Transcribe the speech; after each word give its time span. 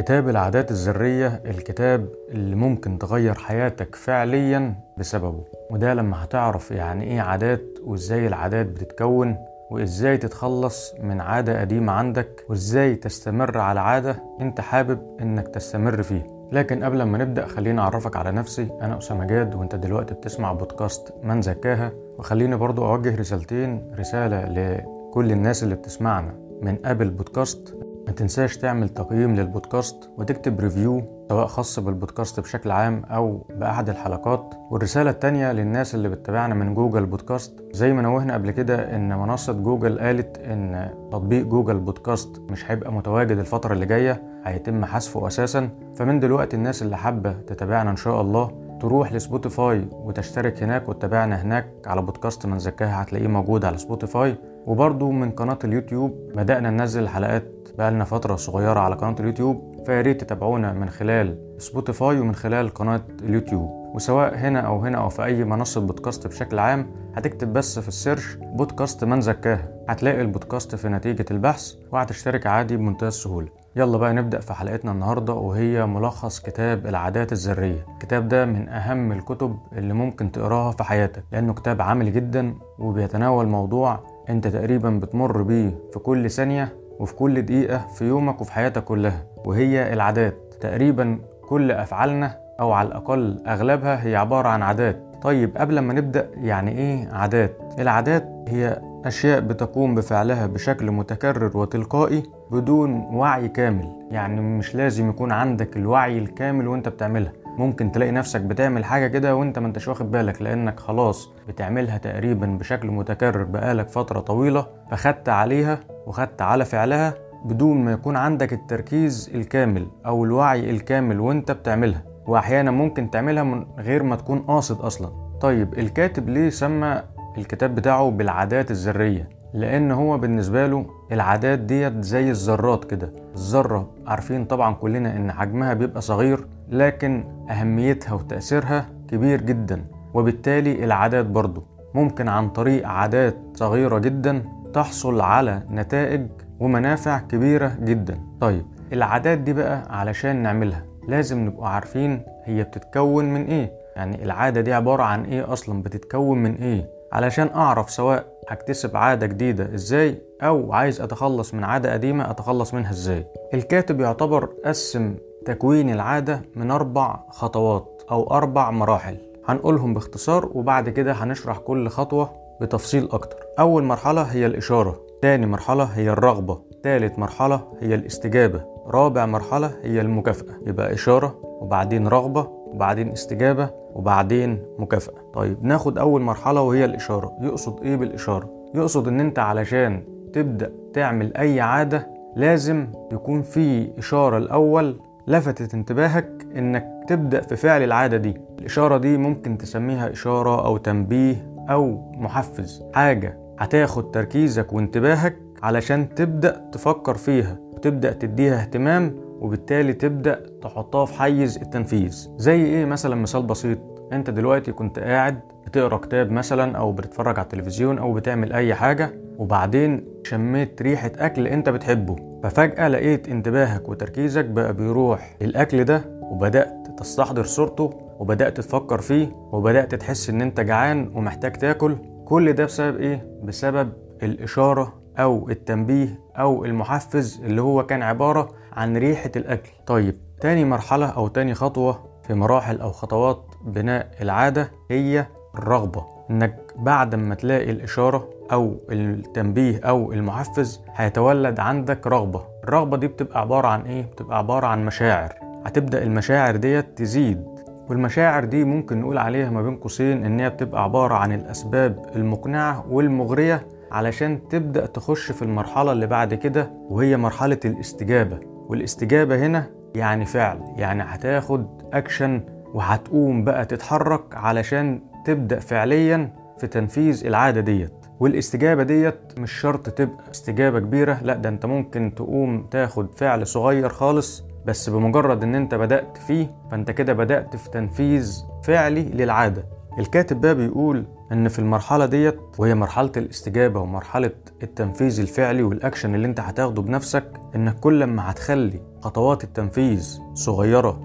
كتاب 0.00 0.28
العادات 0.28 0.70
الذرية 0.70 1.42
الكتاب 1.46 2.08
اللي 2.28 2.56
ممكن 2.56 2.98
تغير 2.98 3.34
حياتك 3.34 3.94
فعليا 3.94 4.74
بسببه. 4.98 5.44
وده 5.70 5.94
لما 5.94 6.24
هتعرف 6.24 6.70
يعني 6.70 7.04
إيه 7.04 7.20
عادات 7.20 7.62
وإزاي 7.84 8.26
العادات 8.26 8.66
بتتكون 8.66 9.36
وإزاي 9.70 10.18
تتخلص 10.18 10.94
من 11.02 11.20
عادة 11.20 11.60
قديمة 11.60 11.92
عندك 11.92 12.44
وإزاي 12.48 12.94
تستمر 12.94 13.58
على 13.58 13.80
عادة 13.80 14.22
أنت 14.40 14.60
حابب 14.60 14.98
إنك 15.20 15.48
تستمر 15.48 16.02
فيها. 16.02 16.48
لكن 16.52 16.84
قبل 16.84 17.02
ما 17.02 17.18
نبدأ 17.18 17.46
خليني 17.46 17.80
أعرفك 17.80 18.16
على 18.16 18.32
نفسي. 18.32 18.68
أنا 18.82 18.98
أسامة 18.98 19.24
جاد 19.24 19.54
وأنت 19.54 19.74
دلوقتي 19.74 20.14
بتسمع 20.14 20.52
بودكاست 20.52 21.14
من 21.22 21.42
زكاها. 21.42 21.92
وخليني 22.18 22.56
برضو 22.56 22.86
أوجه 22.86 23.16
رسالتين 23.16 23.92
رسالة 23.98 24.44
لكل 24.44 25.32
الناس 25.32 25.62
اللي 25.62 25.74
بتسمعنا. 25.74 26.34
من 26.62 26.76
قبل 26.76 27.10
بودكاست 27.10 27.76
ما 28.10 28.16
تنساش 28.16 28.56
تعمل 28.56 28.88
تقييم 28.88 29.36
للبودكاست 29.36 30.10
وتكتب 30.18 30.60
review 30.60 31.02
سواء 31.28 31.46
خاص 31.46 31.78
بالبودكاست 31.80 32.40
بشكل 32.40 32.70
عام 32.70 33.02
أو 33.04 33.46
بأحد 33.56 33.88
الحلقات. 33.88 34.54
والرسالة 34.70 35.10
التانية 35.10 35.52
للناس 35.52 35.94
اللي 35.94 36.08
بتتابعنا 36.08 36.54
من 36.54 36.74
جوجل 36.74 37.06
بودكاست. 37.06 37.64
زي 37.72 37.92
ما 37.92 38.02
نوهنا 38.02 38.34
قبل 38.34 38.50
كده 38.50 38.96
إن 38.96 39.18
منصة 39.18 39.52
جوجل 39.52 39.98
قالت 39.98 40.38
إن 40.38 40.90
تطبيق 41.12 41.46
جوجل 41.46 41.78
بودكاست 41.78 42.40
مش 42.50 42.70
هيبقى 42.70 42.92
متواجد 42.92 43.38
الفترة 43.38 43.72
اللي 43.72 43.86
جاية 43.86 44.22
هيتم 44.44 44.84
حذفه 44.84 45.26
أساسا. 45.26 45.68
فمن 45.94 46.20
دلوقتي 46.20 46.56
الناس 46.56 46.82
اللي 46.82 46.96
حابة 46.96 47.32
تتابعنا 47.32 47.90
إن 47.90 47.96
شاء 47.96 48.20
الله 48.20 48.50
تروح 48.80 49.12
لسبوتيفاي 49.12 49.88
وتشترك 49.92 50.62
هناك 50.62 50.88
وتتابعنا 50.88 51.42
هناك 51.42 51.66
على 51.86 52.02
بودكاست 52.02 52.46
من 52.46 52.58
زكاها. 52.58 53.02
هتلاقيه 53.02 53.28
موجود 53.28 53.64
على 53.64 53.78
سبوتيفاي. 53.78 54.34
وبرضو 54.66 55.10
من 55.10 55.30
قناة 55.30 55.58
اليوتيوب 55.64 56.10
بدأنا 56.34 56.70
ننزل 56.70 57.08
حلقات 57.08 57.59
بقالنا 57.80 58.04
فترة 58.04 58.36
صغيرة 58.36 58.80
على 58.80 58.94
قناة 58.94 59.16
اليوتيوب 59.20 59.82
فياريت 59.86 60.20
تتابعونا 60.20 60.72
من 60.72 60.88
خلال 60.90 61.38
سبوتيفاي 61.58 62.20
ومن 62.20 62.34
خلال 62.34 62.68
قناة 62.68 63.00
اليوتيوب. 63.22 63.70
وسواء 63.94 64.34
هنا 64.36 64.60
أو 64.60 64.80
هنا 64.80 64.98
أو 64.98 65.08
في 65.08 65.24
أي 65.24 65.44
منصة 65.44 65.80
بودكاست 65.80 66.26
بشكل 66.26 66.58
عام 66.58 66.86
هتكتب 67.14 67.52
بس 67.52 67.78
في 67.78 67.88
ال 67.88 67.95
search 67.95 68.34
بودكاست 68.34 69.04
من 69.04 69.20
زكاها. 69.20 69.68
هتلاقي 69.88 70.20
البودكاست 70.20 70.74
في 70.74 70.88
نتيجة 70.88 71.24
البحث 71.30 71.72
وهتشترك 71.92 72.46
عادي 72.46 72.76
بمنتهى 72.76 73.08
السهولة. 73.08 73.48
يلا 73.76 73.98
بقى 73.98 74.12
نبدأ 74.12 74.40
في 74.40 74.52
حلقتنا 74.52 74.92
النهاردة 74.92 75.32
وهي 75.32 75.86
ملخص 75.86 76.40
كتاب 76.40 76.86
العادات 76.86 77.32
الذرية. 77.32 77.86
الكتاب 77.92 78.28
ده 78.28 78.44
من 78.46 78.68
أهم 78.68 79.12
الكتب 79.12 79.56
اللي 79.72 79.94
ممكن 79.94 80.32
تقراها 80.32 80.70
في 80.72 80.84
حياتك 80.84 81.24
لأنه 81.32 81.54
كتاب 81.54 81.82
عملي 81.82 82.10
جدا 82.10 82.54
وبيتناول 82.78 83.46
موضوع 83.46 84.00
أنت 84.30 84.46
تقريبا 84.46 84.90
بتمر 84.90 85.42
بيه 85.42 85.78
في 85.92 85.98
كل 85.98 86.30
ثانية 86.30 86.79
وفي 87.00 87.14
كل 87.14 87.42
دقيقة 87.42 87.78
في 87.78 88.04
يومك 88.04 88.40
وفي 88.40 88.52
حياتك 88.52 88.84
كلها 88.84 89.22
وهي 89.44 89.92
العادات. 89.92 90.36
تقريبا 90.60 91.18
كل 91.48 91.70
أفعالنا 91.70 92.36
أو 92.60 92.72
على 92.72 92.88
الأقل 92.88 93.42
أغلبها 93.46 94.06
هي 94.06 94.16
عبارة 94.16 94.48
عن 94.48 94.62
عادات. 94.62 95.02
طيب 95.22 95.56
قبل 95.56 95.78
ما 95.78 95.92
نبدأ 95.92 96.30
يعني 96.36 96.70
إيه 96.78 97.08
عادات؟ 97.12 97.56
العادات 97.78 98.28
هي 98.48 98.80
أشياء 99.04 99.40
بتقوم 99.40 99.94
بفعلها 99.94 100.46
بشكل 100.46 100.90
متكرر 100.90 101.56
وتلقائي 101.56 102.22
بدون 102.50 102.92
وعي 103.12 103.48
كامل. 103.48 103.88
يعني 104.10 104.40
مش 104.40 104.74
لازم 104.74 105.10
يكون 105.10 105.32
عندك 105.32 105.76
الوعي 105.76 106.18
الكامل 106.18 106.68
وأنت 106.68 106.88
بتعملها. 106.88 107.32
ممكن 107.58 107.92
تلاقي 107.92 108.10
نفسك 108.10 108.40
بتعمل 108.40 108.84
حاجة 108.84 109.06
كده 109.06 109.36
وانت 109.36 109.58
ما 109.58 109.66
انتش 109.66 109.88
واخد 109.88 110.10
بالك 110.10 110.42
لأنك 110.42 110.80
خلاص 110.80 111.30
بتعملها 111.48 111.98
تقريبا 111.98 112.46
بشكل 112.46 112.88
متكرر 112.88 113.42
بقالك 113.42 113.88
فترة 113.88 114.20
طويلة 114.20 114.66
فخدت 114.90 115.28
عليها 115.28 115.80
وخدت 116.06 116.42
على 116.42 116.64
فعلها 116.64 117.14
بدون 117.44 117.84
ما 117.84 117.92
يكون 117.92 118.16
عندك 118.16 118.52
التركيز 118.52 119.30
الكامل 119.34 119.86
أو 120.06 120.24
الوعي 120.24 120.70
الكامل 120.70 121.20
وانت 121.20 121.50
بتعملها 121.52 122.02
واحيانا 122.26 122.70
ممكن 122.70 123.10
تعملها 123.10 123.42
من 123.42 123.66
غير 123.78 124.02
ما 124.02 124.16
تكون 124.16 124.38
قاصد 124.38 124.80
أصلا. 124.80 125.08
طيب 125.40 125.78
الكاتب 125.78 126.28
ليه 126.28 126.50
سمى 126.50 127.02
الكتاب 127.38 127.74
بتاعه 127.74 128.10
بالعادات 128.10 128.70
الذرية؟ 128.70 129.39
لأن 129.54 129.92
هو 129.92 130.18
بالنسبة 130.18 130.66
له 130.66 130.86
العادات 131.12 131.58
ديت 131.58 132.04
زي 132.04 132.30
الذرات 132.30 132.84
كده. 132.84 133.12
الذرة 133.34 133.88
عارفين 134.06 134.44
طبعا 134.44 134.74
كلنا 134.74 135.16
إن 135.16 135.32
حجمها 135.32 135.74
بيبقى 135.74 136.00
صغير 136.00 136.46
لكن 136.68 137.24
أهميتها 137.50 138.14
وتأثيرها 138.14 138.86
كبير 139.08 139.40
جدا 139.40 139.84
وبالتالي 140.14 140.84
العادات 140.84 141.26
برضو. 141.26 141.62
ممكن 141.94 142.28
عن 142.28 142.48
طريق 142.50 142.88
عادات 142.88 143.36
صغيرة 143.54 143.98
جدا 143.98 144.42
تحصل 144.74 145.20
على 145.20 145.62
نتائج 145.70 146.26
ومنافع 146.60 147.18
كبيرة 147.18 147.72
جدا. 147.80 148.18
طيب 148.40 148.66
العادات 148.92 149.38
دي 149.38 149.52
بقى 149.52 149.82
علشان 149.90 150.36
نعملها 150.36 150.84
لازم 151.08 151.38
نبقى 151.46 151.74
عارفين 151.74 152.22
هي 152.44 152.62
بتتكون 152.62 153.24
من 153.24 153.44
إيه. 153.44 153.72
يعني 153.96 154.24
العادة 154.24 154.60
دي 154.60 154.72
عبارة 154.72 155.02
عن 155.02 155.24
إيه 155.24 155.52
أصلا؟ 155.52 155.82
بتتكون 155.82 156.38
من 156.42 156.54
إيه؟ 156.54 156.86
علشان 157.12 157.48
أعرف 157.54 157.90
سواء 157.90 158.24
هكتسب 158.50 158.96
عادة 158.96 159.26
جديدة. 159.26 159.74
إزاي؟ 159.74 160.22
أو 160.42 160.72
عايز 160.72 161.00
أتخلص 161.00 161.54
من 161.54 161.64
عادة 161.64 161.92
قديمة 161.92 162.30
أتخلص 162.30 162.74
منها 162.74 162.90
إزاي؟ 162.90 163.26
الكاتب 163.54 164.00
يعتبر 164.00 164.48
قسم 164.64 165.14
تكوين 165.46 165.90
العادة 165.90 166.42
من 166.56 166.70
أربع 166.70 167.20
خطوات 167.30 168.02
أو 168.10 168.30
أربع 168.30 168.70
مراحل. 168.70 169.16
هنقولهم 169.46 169.94
باختصار 169.94 170.50
وبعد 170.54 170.88
كده 170.88 171.12
هنشرح 171.12 171.58
كل 171.58 171.88
خطوة 171.88 172.30
بتفصيل 172.60 173.08
أكتر. 173.12 173.36
أول 173.58 173.84
مرحلة 173.84 174.22
هي 174.22 174.46
الإشارة 174.46 175.00
تاني 175.22 175.46
مرحلة 175.46 175.84
هي 175.84 176.10
الرغبة 176.10 176.58
تالت 176.82 177.18
مرحلة 177.18 177.62
هي 177.80 177.94
الاستجابة 177.94 178.64
رابع 178.86 179.26
مرحلة 179.26 179.74
هي 179.82 180.00
المكافأة. 180.00 180.54
يبقى 180.66 180.94
إشارة 180.94 181.38
وبعدين 181.42 182.08
رغبة 182.08 182.48
وبعدين 182.74 183.08
استجابة 183.12 183.70
وبعدين 183.94 184.58
مكافأة. 184.78 185.14
طيب 185.34 185.64
ناخد 185.64 185.98
أول 185.98 186.20
مرحلة 186.22 186.60
وهي 186.60 186.84
الإشارة. 186.84 187.32
يقصد 187.40 187.82
إيه 187.82 187.96
بالإشارة؟ 187.96 188.50
يقصد 188.74 189.08
إن 189.08 189.20
أنت 189.20 189.38
علشان 189.38 190.02
تبدأ 190.32 190.72
تعمل 190.92 191.36
أي 191.36 191.60
عادة 191.60 192.08
لازم 192.36 192.86
يكون 193.12 193.42
في 193.42 193.90
إشارة 193.98 194.38
الأول 194.38 195.00
لفتت 195.26 195.74
انتباهك 195.74 196.46
إنك 196.56 196.86
تبدأ 197.08 197.40
في 197.40 197.56
فعل 197.56 197.82
العادة 197.82 198.16
دي. 198.16 198.34
الإشارة 198.58 198.96
دي 198.98 199.16
ممكن 199.16 199.58
تسميها 199.58 200.10
إشارة 200.12 200.66
أو 200.66 200.76
تنبيه 200.76 201.50
أو 201.70 202.12
محفز 202.16 202.82
حاجة 202.94 203.38
هتاخد 203.58 204.10
تركيزك 204.10 204.72
وانتباهك 204.72 205.36
علشان 205.62 206.14
تبدأ 206.14 206.68
تفكر 206.72 207.14
فيها 207.14 207.56
وتبدأ 207.74 208.12
تديها 208.12 208.60
اهتمام 208.60 209.14
وبالتالي 209.40 209.92
تبدأ 209.92 210.42
تحطها 210.62 211.04
في 211.04 211.14
حيز 211.14 211.56
التنفيذ. 211.56 212.28
زي 212.36 212.64
إيه 212.64 212.84
مثلا؟ 212.84 213.14
مثال 213.14 213.42
بسيط. 213.42 213.78
أنت 214.12 214.30
دلوقتي 214.30 214.72
كنت 214.72 214.98
قاعد 214.98 215.40
بتقرأ 215.66 215.96
كتاب 215.96 216.30
مثلا 216.30 216.78
أو 216.78 216.92
بتتفرج 216.92 217.38
على 217.38 217.44
التلفزيون 217.44 217.98
أو 217.98 218.12
بتعمل 218.12 218.52
أي 218.52 218.74
حاجة 218.74 219.12
وبعدين 219.38 220.04
شميت 220.24 220.82
ريحة 220.82 221.12
أكل 221.18 221.46
أنت 221.46 221.68
بتحبه. 221.68 222.16
ففجأة 222.42 222.88
لقيت 222.88 223.28
انتباهك 223.28 223.88
وتركيزك 223.88 224.44
بقى 224.44 224.74
بيروح 224.74 225.36
للأكل 225.40 225.84
ده 225.84 226.04
وبدأت 226.22 226.86
تستحضر 226.98 227.44
صورته 227.44 227.90
وبدأت 228.18 228.56
تفكر 228.56 229.00
فيه 229.00 229.28
وبدأت 229.52 229.94
تحس 229.94 230.30
إن 230.30 230.40
أنت 230.42 230.60
جعان 230.60 231.10
ومحتاج 231.14 231.52
تاكل. 231.52 231.96
كل 232.24 232.52
ده 232.52 232.64
بسبب 232.64 232.96
إيه؟ 233.00 233.26
بسبب 233.44 233.92
الإشارة 234.22 235.00
أو 235.18 235.48
التنبيه 235.48 236.20
أو 236.36 236.64
المحفز 236.64 237.40
اللي 237.44 237.62
هو 237.62 237.86
كان 237.86 238.02
عبارة 238.02 238.48
عن 238.76 238.96
ريحة 238.96 239.30
الأكل. 239.36 239.70
طيب 239.86 240.16
تاني 240.40 240.64
مرحلة 240.64 241.06
أو 241.06 241.28
تاني 241.28 241.54
خطوة 241.54 241.98
في 242.26 242.34
مراحل 242.34 242.80
أو 242.80 242.90
خطوات 242.92 243.44
بناء 243.64 244.10
العادة 244.20 244.70
هي 244.90 245.26
الرغبة. 245.58 246.04
إنك 246.30 246.56
بعد 246.76 247.14
ما 247.14 247.34
تلاقي 247.34 247.70
الإشارة 247.70 248.28
أو 248.52 248.76
التنبيه 248.90 249.80
أو 249.84 250.12
المحفز 250.12 250.80
هيتولد 250.94 251.60
عندك 251.60 252.06
رغبة. 252.06 252.42
الرغبة 252.64 252.96
دي 252.96 253.06
بتبقى 253.08 253.40
عبارة 253.40 253.68
عن 253.68 253.80
إيه؟ 253.82 254.02
بتبقى 254.02 254.38
عبارة 254.38 254.66
عن 254.66 254.84
مشاعر. 254.84 255.32
هتبدأ 255.66 256.02
المشاعر 256.02 256.56
ديت 256.56 256.98
تزيد. 256.98 257.44
والمشاعر 257.88 258.44
دي 258.44 258.64
ممكن 258.64 259.00
نقول 259.00 259.18
عليها 259.18 259.50
ما 259.50 259.62
بين 259.62 259.76
قوسين 259.76 260.24
إن 260.24 260.40
هي 260.40 260.50
بتبقى 260.50 260.82
عبارة 260.84 261.14
عن 261.14 261.32
الأسباب 261.32 262.10
المقنعة 262.16 262.84
والمغرية 262.90 263.66
علشان 263.92 264.48
تبدأ 264.48 264.86
تخش 264.86 265.32
في 265.32 265.42
المرحلة 265.42 265.92
اللي 265.92 266.06
بعد 266.06 266.34
كده 266.34 266.70
وهي 266.88 267.16
مرحلة 267.16 267.60
الاستجابة. 267.64 268.38
والاستجابة 268.70 269.46
هنا 269.46 269.66
يعني 269.94 270.24
فعل 270.26 270.60
يعني 270.76 271.02
هتاخد 271.02 271.66
اكشن 271.92 272.40
وهتقوم 272.74 273.44
بقى 273.44 273.64
تتحرك 273.64 274.34
علشان 274.34 275.00
تبدأ 275.24 275.58
فعليا 275.58 276.32
في 276.58 276.66
تنفيذ 276.66 277.26
العادة 277.26 277.60
ديت. 277.60 277.92
والاستجابة 278.20 278.82
ديت 278.82 279.38
مش 279.38 279.52
شرط 279.52 279.88
تبقى 279.90 280.30
استجابة 280.30 280.78
كبيرة 280.78 281.20
لا 281.22 281.34
ده 281.34 281.48
انت 281.48 281.66
ممكن 281.66 282.12
تقوم 282.16 282.66
تاخد 282.70 283.14
فعل 283.14 283.46
صغير 283.46 283.88
خالص 283.88 284.44
بس 284.66 284.90
بمجرد 284.90 285.42
ان 285.42 285.54
انت 285.54 285.74
بدأت 285.74 286.16
فيه 286.16 286.54
فانت 286.70 286.90
كده 286.90 287.12
بدأت 287.12 287.56
في 287.56 287.70
تنفيذ 287.70 288.42
فعلي 288.64 289.02
للعادة. 289.02 289.64
الكاتب 289.98 290.40
بقى 290.40 290.54
بيقول 290.54 291.06
إن 291.32 291.48
في 291.48 291.58
المرحلة 291.58 292.06
ديت 292.06 292.38
وهي 292.58 292.74
مرحلة 292.74 293.12
الاستجابة 293.16 293.80
ومرحلة 293.80 294.30
التنفيذ 294.62 295.20
الفعلي 295.20 295.62
والاكشن 295.62 296.14
اللي 296.14 296.26
أنت 296.26 296.40
هتاخده 296.40 296.82
بنفسك 296.82 297.40
إنك 297.54 297.80
كل 297.80 298.04
ما 298.04 298.30
هتخلي 298.30 298.80
خطوات 299.00 299.44
التنفيذ 299.44 300.18
صغيرة 300.34 301.00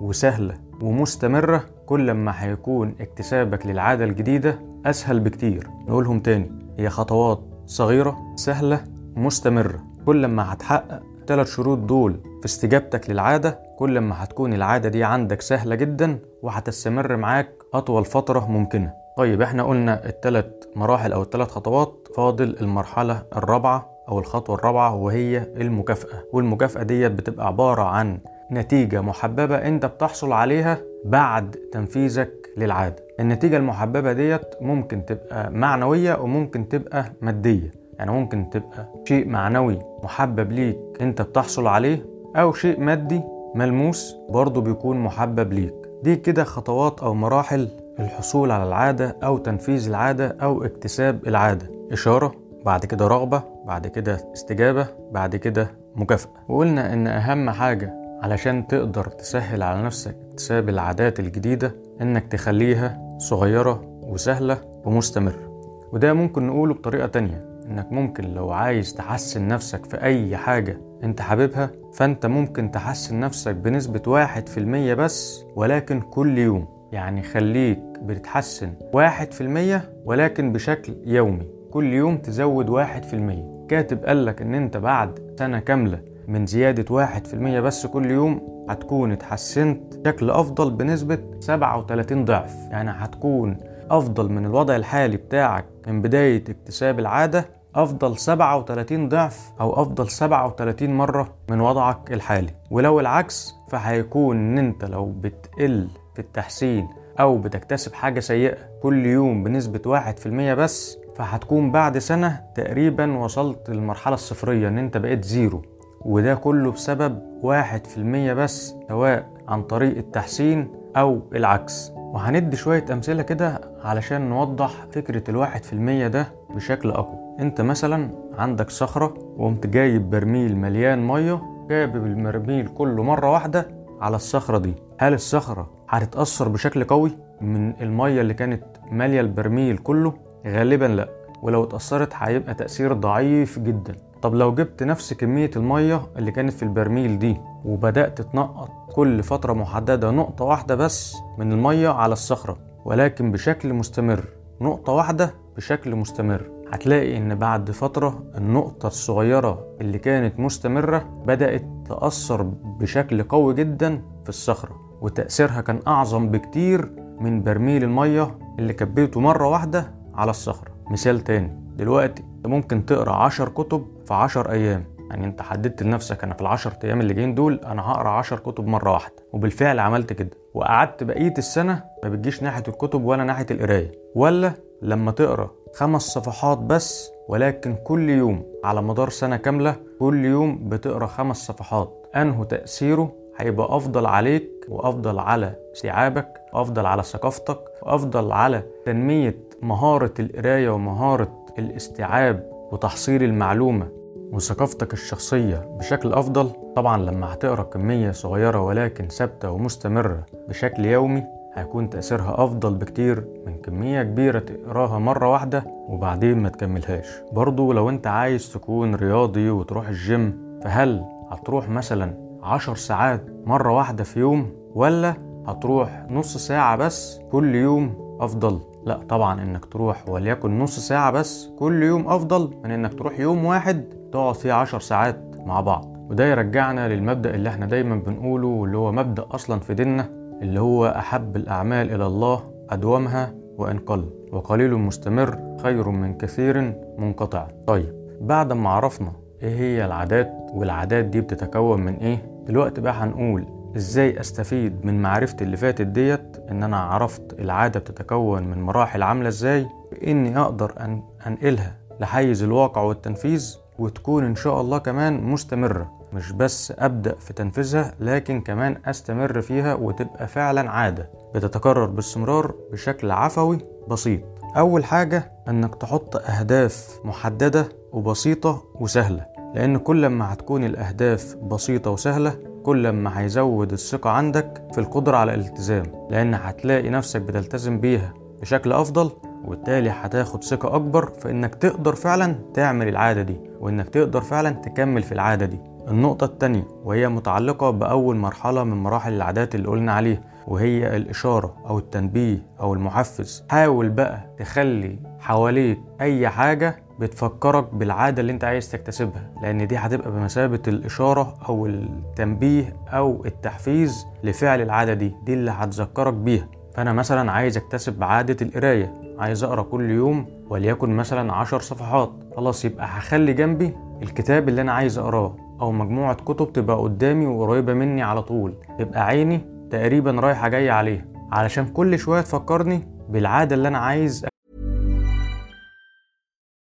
وسهلة 0.00 0.54
ومستمرة 0.82 1.64
كل 1.86 2.10
ما 2.10 2.44
هيكون 2.44 2.94
اكتسابك 3.00 3.66
للعادة 3.66 4.04
الجديدة 4.04 4.58
أسهل 4.86 5.20
بكتير. 5.20 5.68
نقولهم 5.88 6.20
تاني 6.20 6.50
هي 6.78 6.90
خطوات 6.90 7.40
صغيرة 7.66 8.16
سهلة 8.36 8.84
مستمرة. 9.16 9.84
كل 10.06 10.26
ما 10.26 10.52
هتحقق 10.52 11.02
الثلاث 11.20 11.46
شروط 11.46 11.78
دول 11.78 12.20
في 12.40 12.44
استجابتك 12.44 13.10
للعادة 13.10 13.60
كل 13.78 13.98
ما 13.98 14.24
هتكون 14.24 14.52
العادة 14.52 14.88
دي 14.88 15.04
عندك 15.04 15.40
سهلة 15.40 15.74
جدا 15.74 16.18
وهتستمر 16.42 17.16
معاك 17.16 17.52
أطول 17.74 18.04
فترة 18.04 18.46
ممكنة. 18.50 18.92
طيب 19.18 19.42
إحنا 19.42 19.62
قلنا 19.62 20.06
الثلاث 20.08 20.46
مراحل 20.76 21.12
أو 21.12 21.22
الثلاث 21.22 21.48
خطوات 21.50 22.08
فاضل 22.16 22.56
المرحلة 22.60 23.22
الرابعة 23.36 23.90
أو 24.08 24.18
الخطوة 24.18 24.56
الرابعة 24.56 24.94
وهي 24.94 25.38
المكافأة. 25.56 26.22
والمكافأة 26.32 26.82
ديت 26.82 27.12
بتبقى 27.12 27.46
عبارة 27.46 27.82
عن 27.82 28.18
نتيجة 28.52 29.00
محببة 29.00 29.56
أنت 29.56 29.86
بتحصل 29.86 30.32
عليها 30.32 30.78
بعد 31.04 31.56
تنفيذك 31.72 32.32
للعادة. 32.56 32.96
النتيجة 33.20 33.56
المحببة 33.56 34.12
ديت 34.12 34.54
ممكن 34.60 35.04
تبقى 35.04 35.50
معنوية 35.50 36.14
وممكن 36.20 36.68
تبقى 36.68 37.04
مادية. 37.20 37.70
يعني 37.98 38.10
ممكن 38.10 38.50
تبقى 38.50 38.88
شيء 39.04 39.28
معنوي 39.28 39.78
محبب 40.04 40.52
ليك 40.52 40.78
أنت 41.00 41.22
بتحصل 41.22 41.66
عليه 41.66 42.06
أو 42.36 42.52
شيء 42.52 42.80
مادي 42.80 43.20
ملموس 43.54 44.16
برضه 44.28 44.60
بيكون 44.60 44.98
محبب 45.00 45.52
ليك. 45.52 45.74
دي 46.02 46.16
كده 46.16 46.44
خطوات 46.44 47.00
أو 47.00 47.14
مراحل 47.14 47.68
الحصول 48.00 48.50
على 48.50 48.64
العادة 48.64 49.16
أو 49.24 49.38
تنفيذ 49.38 49.88
العادة 49.88 50.36
أو 50.42 50.64
اكتساب 50.64 51.26
العادة. 51.26 51.70
إشارة 51.92 52.34
بعد 52.64 52.84
كده 52.86 53.06
رغبة 53.06 53.42
بعد 53.66 53.86
كده 53.86 54.18
استجابة 54.34 54.86
بعد 55.12 55.36
كده 55.36 55.70
مكافأة. 55.96 56.30
وقلنا 56.48 56.92
إن 56.92 57.06
أهم 57.06 57.50
حاجة 57.50 57.94
علشان 58.22 58.66
تقدر 58.66 59.04
تسهل 59.04 59.62
على 59.62 59.82
نفسك 59.82 60.16
اكتساب 60.30 60.68
العادات 60.68 61.20
الجديدة 61.20 61.74
إنك 62.00 62.26
تخليها 62.32 63.16
صغيرة 63.18 63.80
وسهلة 64.02 64.58
ومستمرة. 64.84 65.48
وده 65.92 66.12
ممكن 66.12 66.46
نقوله 66.46 66.74
بطريقة 66.74 67.06
تانية 67.06 67.44
إنك 67.66 67.92
ممكن 67.92 68.24
لو 68.34 68.50
عايز 68.50 68.94
تحسن 68.94 69.48
نفسك 69.48 69.84
في 69.86 70.02
أي 70.02 70.36
حاجة 70.36 70.80
أنت 71.04 71.20
حاببها 71.20 71.70
فأنت 71.92 72.26
ممكن 72.26 72.70
تحسن 72.70 73.20
نفسك 73.20 73.54
بنسبة 73.54 74.02
واحد 74.06 74.48
في 74.48 74.58
المية 74.58 74.94
بس 74.94 75.44
ولكن 75.56 76.00
كل 76.00 76.38
يوم. 76.38 76.77
يعني 76.92 77.22
خليك 77.22 77.78
بتتحسن 78.02 78.72
واحد 78.92 79.32
في 79.32 79.40
المية 79.40 79.92
ولكن 80.04 80.52
بشكل 80.52 80.96
يومي. 81.04 81.46
كل 81.70 81.92
يوم 81.92 82.16
تزود 82.18 82.68
واحد 82.68 83.04
في 83.04 83.14
المية. 83.14 83.66
كاتب 83.68 84.04
قالك 84.04 84.42
إن 84.42 84.54
أنت 84.54 84.76
بعد 84.76 85.34
سنة 85.38 85.58
كاملة 85.58 86.00
من 86.28 86.46
زيادة 86.46 86.94
واحد 86.94 87.26
في 87.26 87.34
المية 87.34 87.60
بس 87.60 87.86
كل 87.86 88.10
يوم 88.10 88.66
هتكون 88.68 89.12
اتحسنت 89.12 89.96
بشكل 89.96 90.30
أفضل 90.30 90.70
بنسبة 90.70 91.18
37 91.40 92.24
ضعف. 92.24 92.54
يعني 92.70 92.90
هتكون 92.90 93.56
أفضل 93.90 94.28
من 94.32 94.46
الوضع 94.46 94.76
الحالي 94.76 95.16
بتاعك 95.16 95.64
من 95.86 96.02
بداية 96.02 96.44
اكتساب 96.48 96.98
العادة 96.98 97.48
أفضل 97.74 98.18
37 98.18 99.08
ضعف 99.08 99.52
أو 99.60 99.82
أفضل 99.82 100.08
37 100.10 100.90
مرة 100.96 101.34
من 101.50 101.60
وضعك 101.60 102.12
الحالي. 102.12 102.50
ولو 102.70 103.00
العكس 103.00 103.54
فهيكون 103.68 104.36
إن 104.36 104.58
أنت 104.58 104.84
لو 104.84 105.12
بتقل 105.20 105.88
في 106.18 106.24
التحسين 106.24 106.88
أو 107.20 107.38
بتكتسب 107.38 107.92
حاجة 107.92 108.20
سيئة 108.20 108.56
كل 108.82 109.06
يوم 109.06 109.44
بنسبة 109.44 109.80
1% 109.86 110.54
بس 110.54 110.98
فهتكون 111.16 111.72
بعد 111.72 111.98
سنة 111.98 112.40
تقريبا 112.54 113.18
وصلت 113.18 113.70
للمرحلة 113.70 114.14
الصفرية 114.14 114.68
إن 114.68 114.78
أنت 114.78 114.96
بقيت 114.96 115.24
زيرو. 115.24 115.62
وده 116.04 116.34
كله 116.34 116.72
بسبب 116.72 117.18
1% 117.42 118.32
بس 118.32 118.74
سواء 118.88 119.26
عن 119.48 119.62
طريق 119.62 119.96
التحسين 119.96 120.68
أو 120.96 121.20
العكس. 121.34 121.92
وهندي 121.96 122.56
شوية 122.56 122.84
أمثلة 122.92 123.22
كده 123.22 123.60
علشان 123.84 124.28
نوضح 124.28 124.86
فكرة 124.92 125.30
الواحد 125.30 125.64
في 125.64 125.72
المية 125.72 126.08
ده 126.08 126.26
بشكل 126.54 126.90
أقوى. 126.90 127.18
أنت 127.40 127.60
مثلا 127.60 128.10
عندك 128.38 128.70
صخرة 128.70 129.14
وقمت 129.36 129.66
جايب 129.66 130.10
برميل 130.10 130.56
مليان 130.56 131.06
مية 131.06 131.42
جايب 131.68 131.96
البرميل 131.96 132.68
كله 132.68 133.02
مرة 133.02 133.32
واحدة 133.32 133.77
على 134.00 134.16
الصخرة 134.16 134.58
دي. 134.58 134.74
هل 134.98 135.14
الصخرة 135.14 135.70
هتتأثر 135.88 136.48
بشكل 136.48 136.84
قوي 136.84 137.10
من 137.40 137.82
المية 137.82 138.20
اللي 138.20 138.34
كانت 138.34 138.64
مالية 138.90 139.20
البرميل 139.20 139.78
كله؟ 139.78 140.12
غالبا 140.46 140.84
لأ. 140.84 141.08
ولو 141.42 141.64
اتأثرت 141.64 142.12
هيبقى 142.14 142.54
تأثير 142.54 142.92
ضعيف 142.92 143.58
جدا. 143.58 143.96
طب 144.22 144.34
لو 144.34 144.54
جبت 144.54 144.82
نفس 144.82 145.12
كمية 145.14 145.50
المية 145.56 146.02
اللي 146.16 146.30
كانت 146.32 146.52
في 146.52 146.62
البرميل 146.62 147.18
دي 147.18 147.36
وبدأت 147.64 148.20
تنقط 148.22 148.70
كل 148.94 149.22
فترة 149.22 149.52
محددة 149.52 150.10
نقطة 150.10 150.44
واحدة 150.44 150.74
بس 150.74 151.16
من 151.38 151.52
المية 151.52 151.88
على 151.88 152.12
الصخرة 152.12 152.58
ولكن 152.84 153.32
بشكل 153.32 153.72
مستمر. 153.74 154.24
نقطة 154.60 154.92
واحدة 154.92 155.34
بشكل 155.56 155.96
مستمر. 155.96 156.50
هتلاقي 156.72 157.16
إن 157.16 157.34
بعد 157.34 157.70
فترة 157.70 158.22
النقطة 158.36 158.86
الصغيرة 158.86 159.76
اللي 159.80 159.98
كانت 159.98 160.40
مستمرة 160.40 160.98
بدأت 161.26 161.64
تأثر 161.86 162.42
بشكل 162.80 163.22
قوي 163.22 163.54
جدا 163.54 164.02
في 164.22 164.28
الصخرة 164.28 164.98
وتأثيرها 165.00 165.60
كان 165.60 165.80
أعظم 165.86 166.28
بكتير 166.28 166.90
من 167.20 167.42
برميل 167.42 167.84
المية 167.84 168.38
اللي 168.58 168.72
كبيته 168.72 169.20
مرة 169.20 169.48
واحدة 169.48 169.94
على 170.14 170.30
الصخرة. 170.30 170.70
مثال 170.90 171.20
تاني 171.20 171.60
دلوقتي 171.76 172.22
ممكن 172.46 172.86
تقرأ 172.86 173.12
عشر 173.12 173.48
كتب 173.48 173.86
في 174.06 174.14
عشر 174.14 174.50
أيام. 174.50 174.84
يعني 175.10 175.26
أنت 175.26 175.42
حددت 175.42 175.82
لنفسك 175.82 176.24
أنا 176.24 176.34
في 176.34 176.40
العشر 176.40 176.72
أيام 176.84 177.00
اللي 177.00 177.14
جايين 177.14 177.34
دول 177.34 177.60
أنا 177.66 177.82
هقرأ 177.82 178.08
عشر 178.10 178.38
كتب 178.38 178.66
مرة 178.66 178.92
واحدة 178.92 179.14
وبالفعل 179.32 179.78
عملت 179.78 180.12
كده. 180.12 180.30
وقعدت 180.54 181.04
بقية 181.04 181.34
السنة 181.38 181.84
ما 182.04 182.08
بتجيش 182.08 182.42
ناحية 182.42 182.62
الكتب 182.68 183.04
ولا 183.04 183.24
ناحية 183.24 183.46
القراية. 183.50 183.92
ولا 184.14 184.52
لما 184.82 185.10
تقرأ 185.10 185.50
خمس 185.74 186.02
صفحات 186.02 186.58
بس 186.58 187.12
ولكن 187.28 187.76
كل 187.84 188.10
يوم 188.10 188.42
على 188.64 188.82
مدار 188.82 189.08
سنة 189.08 189.36
كاملة 189.36 189.76
كل 190.00 190.24
يوم 190.24 190.68
بتقرأ 190.68 191.06
خمس 191.06 191.46
صفحات. 191.46 192.06
انه 192.16 192.44
تأثيره؟ 192.44 193.12
هيبقى 193.36 193.76
أفضل 193.76 194.06
عليك 194.06 194.50
وأفضل 194.68 195.18
على 195.18 195.54
استيعابك 195.72 196.40
وافضل 196.52 196.86
على 196.86 197.02
ثقافتك 197.02 197.58
وأفضل 197.82 198.32
على 198.32 198.62
تنمية 198.86 199.36
مهارة 199.62 200.14
القراية 200.18 200.70
ومهارة 200.70 201.46
الاستيعاب 201.58 202.50
وتحصيل 202.72 203.22
المعلومة 203.22 203.88
وثقافتك 204.32 204.92
الشخصية 204.92 205.56
بشكل 205.78 206.12
أفضل. 206.12 206.50
طبعا 206.76 207.02
لما 207.02 207.34
هتقرأ 207.34 207.62
كمية 207.62 208.10
صغيرة 208.10 208.60
ولكن 208.62 209.08
ثابتة 209.08 209.50
ومستمرة 209.50 210.24
بشكل 210.48 210.86
يومي 210.86 211.24
هيكون 211.54 211.90
تأثيرها 211.90 212.44
أفضل 212.44 212.74
بكتير 212.74 213.24
من 213.46 213.54
كمية 213.54 214.02
كبيرة 214.02 214.38
تقراها 214.38 214.98
مرة 214.98 215.32
واحدة 215.32 215.64
وبعدين 215.88 216.38
ما 216.38 216.48
تكملهاش. 216.48 217.06
برضو 217.32 217.72
لو 217.72 217.88
أنت 217.88 218.06
عايز 218.06 218.52
تكون 218.52 218.94
رياضي 218.94 219.50
وتروح 219.50 219.88
الجيم 219.88 220.38
فهل 220.64 221.04
هتروح 221.30 221.68
مثلا 221.68 222.14
عشر 222.42 222.74
ساعات 222.74 223.24
مرة 223.46 223.72
واحدة 223.72 224.04
في 224.04 224.20
يوم 224.20 224.50
ولا 224.74 225.14
هتروح 225.46 226.06
نص 226.10 226.36
ساعة 226.36 226.76
بس 226.76 227.20
كل 227.32 227.54
يوم 227.54 227.94
أفضل؟ 228.20 228.60
لا 228.86 229.00
طبعا 229.08 229.42
إنك 229.42 229.64
تروح 229.64 230.08
وليكن 230.08 230.58
نص 230.58 230.78
ساعة 230.78 231.10
بس 231.10 231.50
كل 231.58 231.82
يوم 231.82 232.08
أفضل 232.08 232.54
من 232.64 232.70
إنك 232.70 232.94
تروح 232.94 233.20
يوم 233.20 233.44
واحد 233.44 233.84
تقعد 234.12 234.34
فيه 234.34 234.52
عشر 234.52 234.80
ساعات 234.80 235.20
مع 235.46 235.60
بعض. 235.60 235.96
وده 236.10 236.26
يرجعنا 236.26 236.88
للمبدأ 236.88 237.34
اللي 237.34 237.48
إحنا 237.48 237.66
دايما 237.66 237.96
بنقوله 237.96 238.46
واللي 238.46 238.76
هو 238.76 238.92
مبدأ 238.92 239.26
أصلا 239.30 239.60
في 239.60 239.74
ديننا 239.74 240.17
اللي 240.42 240.60
هو 240.60 240.86
أحب 240.86 241.36
الأعمال 241.36 241.94
إلى 241.94 242.06
الله 242.06 242.40
أدومها 242.70 243.34
وإن 243.56 243.78
قل 243.78 244.04
وقليل 244.32 244.74
مستمر 244.74 245.38
خير 245.62 245.88
من 245.88 246.14
كثير 246.18 246.74
منقطع. 246.98 247.48
طيب 247.66 247.94
بعد 248.20 248.52
ما 248.52 248.70
عرفنا 248.70 249.12
إيه 249.42 249.56
هي 249.58 249.84
العادات 249.84 250.32
والعادات 250.54 251.04
دي 251.04 251.20
بتتكون 251.20 251.80
من 251.80 251.94
إيه 251.94 252.30
دلوقتي 252.46 252.80
بقى 252.80 252.92
هنقول 252.92 253.46
إزاي 253.76 254.20
أستفيد 254.20 254.86
من 254.86 255.02
معرفتي 255.02 255.44
اللي 255.44 255.56
فاتت 255.56 255.86
ديت 255.86 256.36
إن 256.50 256.62
أنا 256.62 256.76
عرفت 256.76 257.36
العادة 257.40 257.80
بتتكون 257.80 258.42
من 258.42 258.62
مراحل 258.62 259.02
عاملة 259.02 259.28
إزاي 259.28 259.66
إني 260.06 260.38
أقدر 260.38 260.72
أن 260.80 261.02
أنقلها 261.26 261.76
لحيز 262.00 262.42
الواقع 262.42 262.82
والتنفيذ 262.82 263.56
وتكون 263.78 264.24
إن 264.24 264.34
شاء 264.34 264.60
الله 264.60 264.78
كمان 264.78 265.22
مستمرة. 265.24 265.97
مش 266.12 266.32
بس 266.32 266.72
أبدأ 266.78 267.14
في 267.18 267.32
تنفيذها 267.32 267.94
لكن 268.00 268.40
كمان 268.40 268.76
أستمر 268.86 269.40
فيها 269.40 269.74
وتبقى 269.74 270.26
فعلا 270.28 270.70
عادة. 270.70 271.10
بتتكرر 271.34 271.86
باستمرار 271.86 272.54
بشكل 272.72 273.10
عفوي 273.10 273.58
بسيط. 273.88 274.20
أول 274.56 274.84
حاجة 274.84 275.32
إنك 275.48 275.74
تحط 275.74 276.16
أهداف 276.16 277.00
محددة 277.04 277.68
وبسيطة 277.92 278.62
وسهلة. 278.74 279.26
لأن 279.54 279.76
كل 279.78 280.06
ما 280.06 280.32
هتكون 280.32 280.64
الأهداف 280.64 281.36
بسيطة 281.36 281.90
وسهلة 281.90 282.36
كل 282.62 282.88
ما 282.90 283.20
هيزود 283.20 283.72
الثقة 283.72 284.10
عندك 284.10 284.62
في 284.72 284.78
القدرة 284.80 285.16
على 285.16 285.34
الالتزام. 285.34 286.06
لأن 286.10 286.34
هتلاقي 286.34 286.90
نفسك 286.90 287.20
بتلتزم 287.20 287.80
بيها 287.80 288.14
بشكل 288.40 288.72
أفضل 288.72 289.10
وبالتالي 289.44 289.90
هتاخد 289.90 290.44
ثقة 290.44 290.76
أكبر 290.76 291.06
في 291.10 291.30
إنك 291.30 291.54
تقدر 291.54 291.94
فعلا 291.94 292.34
تعمل 292.54 292.88
العادة 292.88 293.22
دي 293.22 293.36
وإنك 293.60 293.88
تقدر 293.88 294.20
فعلا 294.20 294.50
تكمل 294.50 295.02
في 295.02 295.12
العادة 295.12 295.46
دي. 295.46 295.60
النقطة 295.90 296.24
التانية 296.24 296.66
وهي 296.84 297.08
متعلقة 297.08 297.70
بأول 297.70 298.16
مرحلة 298.16 298.64
من 298.64 298.76
مراحل 298.76 299.12
العادات 299.12 299.54
اللي 299.54 299.68
قلنا 299.68 299.92
عليها 299.92 300.20
وهي 300.46 300.96
الإشارة 300.96 301.54
أو 301.68 301.78
التنبيه 301.78 302.46
أو 302.60 302.74
المحفز. 302.74 303.44
حاول 303.50 303.88
بقى 303.88 304.30
تخلي 304.38 304.98
حواليك 305.20 305.80
أي 306.00 306.28
حاجة 306.28 306.82
بتفكرك 307.00 307.74
بالعادة 307.74 308.20
اللي 308.20 308.32
أنت 308.32 308.44
عايز 308.44 308.70
تكتسبها 308.70 309.30
لأن 309.42 309.66
دي 309.66 309.76
هتبقى 309.76 310.10
بمثابة 310.10 310.62
الإشارة 310.68 311.34
أو 311.48 311.66
التنبيه 311.66 312.76
أو 312.88 313.24
التحفيز 313.26 314.06
لفعل 314.24 314.60
العادة 314.60 314.94
دي 314.94 315.14
دي 315.24 315.34
اللي 315.34 315.50
هتذكرك 315.50 316.14
بيها. 316.14 316.48
فأنا 316.74 316.92
مثلا 316.92 317.32
عايز 317.32 317.56
أكتسب 317.56 318.04
عادة 318.04 318.36
القراية 318.46 318.94
عايز 319.18 319.44
أقرأ 319.44 319.62
كل 319.62 319.90
يوم 319.90 320.26
وليكن 320.50 320.96
مثلا 320.96 321.32
عشر 321.32 321.60
صفحات 321.60 322.12
خلاص 322.36 322.64
يبقى 322.64 322.86
هخلي 322.86 323.32
جنبي 323.32 323.76
الكتاب 324.02 324.48
اللي 324.48 324.60
أنا 324.60 324.72
عايز 324.72 324.98
أقراه. 324.98 325.36
أو 325.60 325.72
مجموعة 325.72 326.14
كتب 326.14 326.52
تبقى 326.52 326.76
قدامي 326.76 327.26
وقريبة 327.26 327.74
مني 327.74 328.02
على 328.02 328.22
طول 328.22 328.54
تبقى 328.78 329.06
عيني 329.06 329.40
تقريبا 329.70 330.10
رايحة 330.10 330.48
جاية 330.48 330.70
عليها 330.70 331.06
علشان 331.32 331.68
كل 331.68 331.98
شوية 331.98 332.20
تفكرني 332.20 332.88
بالعادة 333.08 333.54
اللي 333.54 333.68
أنا 333.68 333.78
عايز 333.78 334.26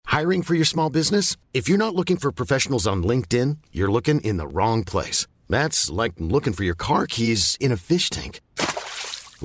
Hiring 0.08 0.44
for 0.44 0.56
your 0.56 0.64
small 0.76 0.90
business? 0.90 1.36
If 1.54 1.68
you're 1.68 1.84
not 1.86 1.94
looking 1.94 2.16
for 2.16 2.32
professionals 2.32 2.88
on 2.88 3.04
LinkedIn, 3.04 3.58
you're 3.74 3.92
looking 3.92 4.22
in 4.22 4.38
the 4.38 4.48
wrong 4.48 4.86
place. 4.86 5.28
That's 5.50 5.90
like 5.90 6.14
looking 6.18 6.54
for 6.54 6.64
your 6.64 6.80
car 6.88 7.06
keys 7.06 7.58
in 7.60 7.72
a 7.74 7.78
fish 7.90 8.10
tank. 8.10 8.40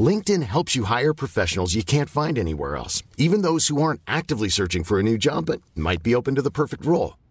LinkedIn 0.08 0.44
helps 0.44 0.76
you 0.76 0.84
hire 0.84 1.12
professionals 1.12 1.74
you 1.74 1.82
can't 1.82 2.08
find 2.08 2.38
anywhere 2.38 2.76
else, 2.76 3.02
even 3.16 3.42
those 3.42 3.66
who 3.66 3.82
aren't 3.82 4.00
actively 4.06 4.48
searching 4.48 4.84
for 4.84 5.00
a 5.00 5.02
new 5.02 5.18
job 5.18 5.46
but 5.46 5.60
might 5.74 6.04
be 6.04 6.14
open 6.14 6.36
to 6.36 6.42
the 6.42 6.56
perfect 6.60 6.86
role. 6.86 7.14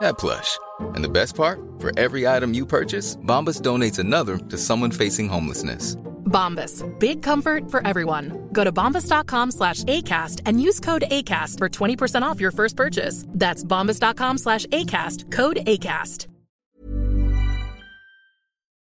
that 0.00 0.18
plush. 0.18 0.58
And 0.94 1.04
the 1.04 1.08
best 1.08 1.34
part? 1.36 1.60
For 1.78 1.90
every 1.98 2.26
item 2.26 2.54
you 2.54 2.66
purchase, 2.66 3.16
Bombas 3.16 3.60
donates 3.62 3.98
another 3.98 4.38
to 4.38 4.58
someone 4.58 4.90
facing 4.90 5.28
homelessness. 5.28 5.96
Bombas. 6.28 6.84
Big 6.98 7.22
comfort 7.22 7.70
for 7.70 7.84
everyone. 7.86 8.48
Go 8.52 8.62
to 8.64 8.72
bombas.com 8.72 9.50
slash 9.50 9.82
ACAST 9.84 10.42
and 10.46 10.60
use 10.60 10.78
code 10.80 11.04
ACAST 11.10 11.58
for 11.58 11.68
20% 11.68 12.22
off 12.22 12.40
your 12.40 12.50
first 12.52 12.76
purchase. 12.76 13.24
That's 13.28 13.64
bombas.com 13.64 14.38
slash 14.38 14.66
ACAST. 14.66 15.30
Code 15.32 15.56
ACAST. 15.66 16.26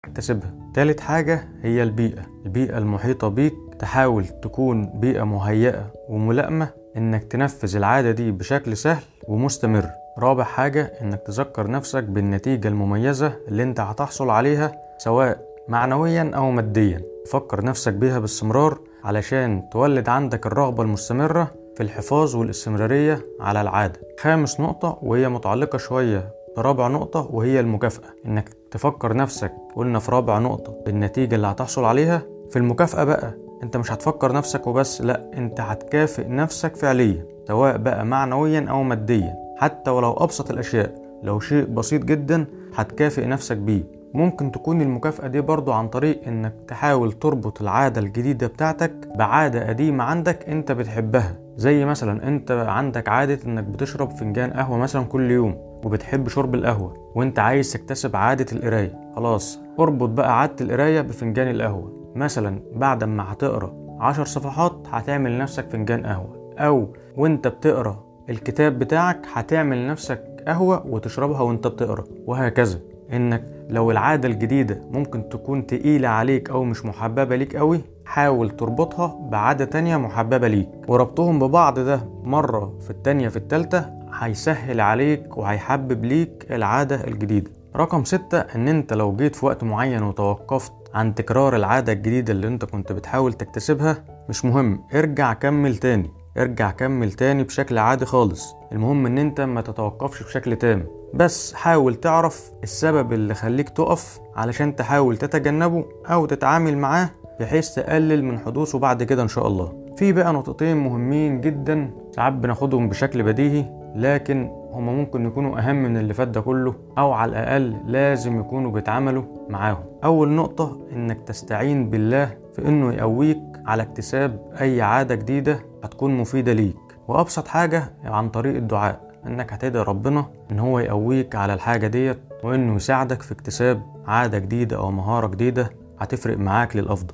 تكتسبها 0.04 0.54
تالت 0.74 1.00
حاجة 1.00 1.50
هي 1.62 1.84
البيئة 1.84 2.26
البيئة 2.46 2.78
المحيطة 2.78 3.28
بيك 3.28 3.54
تحاول 3.80 4.28
تكون 4.28 5.00
بيئة 5.00 5.24
مهيئة 5.24 5.92
وملائمة 6.10 6.70
انك 6.98 7.24
تنفذ 7.24 7.76
العادة 7.76 8.12
دي 8.12 8.32
بشكل 8.32 8.78
سهل 8.78 9.04
ومستمر 9.28 9.90
رابع 10.20 10.44
حاجة 10.44 10.94
إنك 11.02 11.22
تذكر 11.26 11.72
نفسك 11.72 12.04
بالنتيجة 12.04 12.68
المميزة 12.68 13.34
اللي 13.48 13.64
أنت 13.64 13.80
هتحصل 13.80 14.30
عليها 14.30 14.72
سواء 14.98 15.40
معنويا 15.68 16.32
أو 16.36 16.52
ماديا. 16.52 17.02
فكر 17.32 17.66
نفسك 17.66 17.94
بيها 17.94 18.20
باستمرار 18.20 18.80
علشان 19.04 19.70
تولد 19.72 20.10
عندك 20.10 20.46
الرغبة 20.46 20.84
المستمرة 20.84 21.52
في 21.76 21.84
الحفاظ 21.84 22.36
والاستمرارية 22.36 23.26
على 23.40 23.62
العادة. 23.62 24.00
خامس 24.20 24.60
نقطة 24.60 25.00
وهي 25.02 25.30
متعلقة 25.30 25.78
شوية 25.78 26.30
برابع 26.58 26.88
نقطة 26.88 27.28
وهي 27.32 27.60
المكافأة. 27.60 28.10
إنك 28.26 28.50
تفكر 28.72 29.16
نفسك 29.16 29.52
قلنا 29.76 30.00
في 30.00 30.12
رابع 30.12 30.40
نقطة 30.40 30.78
بالنتيجة 30.86 31.36
اللي 31.36 31.48
هتحصل 31.48 31.86
عليها. 31.86 32.22
في 32.50 32.60
المكافأة 32.60 33.04
بقى 33.04 33.34
أنت 33.64 33.78
مش 33.78 33.92
هتفكر 33.92 34.32
نفسك 34.34 34.68
وبس 34.68 35.02
لأ 35.02 35.32
أنت 35.38 35.60
هتكافئ 35.62 36.28
نفسك 36.28 36.76
فعليا 36.76 37.26
سواء 37.48 37.78
بقى 37.78 38.06
معنويا 38.06 38.66
أو 38.70 38.84
ماديا. 38.84 39.47
حتى 39.58 39.92
ولو 39.92 40.14
أبسط 40.14 40.52
الأشياء 40.52 40.96
لو 41.24 41.40
شيء 41.40 41.66
بسيط 41.66 42.04
جدا 42.04 42.46
هتكافئ 42.76 43.26
نفسك 43.26 43.58
بيه. 43.58 43.84
ممكن 44.14 44.52
تكون 44.52 44.82
المكافأة 44.82 45.28
دي 45.28 45.42
برضو 45.42 45.72
عن 45.72 45.88
طريق 45.88 46.28
إنك 46.28 46.54
تحاول 46.68 47.12
تربط 47.12 47.62
العادة 47.62 48.02
الجديدة 48.02 48.48
بتاعتك 48.48 48.92
بعادة 49.16 49.68
قديمة 49.68 50.04
عندك 50.04 50.50
أنت 50.50 50.72
بتحبها. 50.72 51.36
زي 51.56 51.86
مثلا 51.86 52.28
أنت 52.28 52.52
عندك 52.52 53.10
عادة 53.10 53.40
إنك 53.46 53.64
بتشرب 53.64 54.10
فنجان 54.12 54.52
قهوة 54.54 54.78
مثلا 54.78 55.04
كل 55.06 55.32
يوم 55.32 55.56
وبتحب 55.86 56.28
شرب 56.28 56.56
القهوة 56.56 57.12
وأنت 57.16 57.40
عايز 57.40 57.74
تكتسب 57.74 58.16
عادة 58.16 58.46
القراية. 58.52 59.12
خلاص 59.16 59.60
اربط 59.80 60.10
بقى 60.10 60.40
عادة 60.42 60.66
القراية 60.66 61.02
بفنجان 61.02 61.48
القهوة. 61.48 62.12
مثلا 62.16 62.60
بعد 62.76 63.04
ما 63.04 63.34
هتقرأ 63.34 63.98
عشر 64.00 64.26
صفحات 64.26 64.88
هتعمل 64.92 65.36
لنفسك 65.36 65.70
فنجان 65.70 66.06
قهوة. 66.06 66.54
أو 66.58 66.88
وأنت 67.18 67.48
بتقرأ 67.48 68.07
الكتاب 68.30 68.80
بتاعك 68.80 69.26
هتعمل 69.34 69.86
لنفسك 69.88 70.44
قهوة 70.48 70.88
وتشربها 70.88 71.42
وانت 71.42 71.68
بتقرا 71.68 72.04
وهكذا. 72.26 72.80
إنك 73.14 73.44
لو 73.70 73.92
العادة 73.92 74.28
الجديدة 74.28 74.82
ممكن 74.92 75.30
تكون 75.30 75.68
تقيلة 75.68 76.08
عليك 76.08 76.50
أو 76.50 76.64
مش 76.64 76.86
محببة 76.86 77.36
ليك 77.36 77.56
قوي 77.56 77.82
حاول 78.06 78.50
تربطها 78.50 79.20
بعادة 79.32 79.66
تانية 79.66 79.98
محببة 79.98 80.48
ليك. 80.48 80.70
وربطهم 80.88 81.40
ببعض 81.40 81.80
ده 81.80 82.02
مرة 82.24 82.74
في 82.80 82.90
التانية 82.90 83.28
في 83.30 83.38
التالتة 83.38 83.86
هيسهل 84.14 84.82
عليك 84.82 85.38
وهيحبب 85.38 86.06
ليك 86.06 86.46
العادة 86.52 87.08
الجديدة. 87.08 87.52
رقم 87.76 88.04
ستة 88.04 88.38
إن 88.40 88.68
أنت 88.68 88.94
لو 88.94 89.16
جيت 89.16 89.36
في 89.36 89.46
وقت 89.46 89.64
معين 89.64 90.04
وتوقفت 90.04 90.74
عن 90.94 91.16
تكرار 91.16 91.56
العادة 91.56 91.94
الجديدة 91.94 92.34
اللي 92.34 92.48
أنت 92.48 92.66
كنت 92.66 92.92
بتحاول 92.92 93.34
تكتسبها 93.34 94.04
مش 94.30 94.46
مهم 94.46 94.84
ارجع 94.94 95.34
كمل 95.34 95.78
تاني. 95.78 96.10
ارجع 96.38 96.72
كمل 96.72 97.12
تاني 97.12 97.44
بشكل 97.44 97.78
عادي 97.78 98.06
خالص. 98.06 98.56
المهم 98.72 99.06
إن 99.06 99.18
أنت 99.18 99.42
ما 99.42 99.62
تتوقفش 99.62 100.24
بشكل 100.24 100.56
تام. 100.56 100.86
بس 101.14 101.54
حاول 101.54 101.96
تعرف 101.96 102.52
السبب 102.64 103.14
اللي 103.14 103.34
خليك 103.34 103.70
تقف 103.70 104.20
علشان 104.36 104.76
تحاول 104.76 105.18
تتجنبه 105.18 105.86
أو 106.06 106.26
تتعامل 106.26 106.78
معاه 106.78 107.10
بحيث 107.40 107.74
تقلل 107.76 108.24
من 108.26 108.40
حدوثه 108.40 108.80
بعد 108.80 109.04
كده 109.04 109.24
إن 109.24 109.28
شاء 109.28 109.48
الله. 109.48 109.88
في 109.98 110.12
بقى 110.14 110.34
نقطتين 110.34 110.78
مهمين 110.78 111.42
جدا 111.42 111.92
ساعات 112.16 112.34
بناخدهم 112.34 112.90
بشكل 112.90 113.24
بديهي 113.24 113.66
لكن 113.96 114.50
هما 114.72 114.92
ممكن 114.92 115.26
يكونوا 115.26 115.60
أهم 115.60 115.76
من 115.84 115.98
اللي 115.98 116.14
فات 116.14 116.28
ده 116.28 116.42
كله 116.42 116.76
أو 116.98 117.12
على 117.12 117.30
الأقل 117.32 117.76
لازم 117.86 118.40
يكونوا 118.40 118.72
بيتعاملوا 118.72 119.24
معاهم. 119.50 119.84
أول 120.04 120.30
نقطة 120.30 120.80
إنك 120.94 121.22
تستعين 121.22 121.90
بالله 121.90 122.30
في 122.54 122.68
إنه 122.68 122.94
يقويك 122.94 123.38
على 123.66 123.84
اكتساب 123.84 124.54
أي 124.62 124.82
عادة 124.82 125.16
جديدة 125.16 125.60
هتكون 125.88 126.18
مفيدة 126.18 126.54
ليك. 126.54 126.76
وأبسط 127.08 127.48
حاجة 127.48 127.94
عن 128.04 128.30
طريق 128.30 128.56
الدعاء 128.56 129.08
إنك 129.28 129.54
هتدعي 129.54 129.84
ربنا 129.84 130.26
إن 130.52 130.60
هو 130.60 130.80
يقويك 130.80 131.36
على 131.36 131.54
الحاجة 131.54 131.88
ديت 131.88 132.20
وإنه 132.44 132.76
يساعدك 132.76 133.22
في 133.22 133.32
اكتساب 133.32 133.82
عادة 134.08 134.40
جديدة 134.40 134.78
أو 134.78 134.92
مهارة 134.92 135.28
جديدة 135.28 135.70
هتفرق 136.00 136.38
معاك 136.38 136.76
للأفضل. 136.76 137.14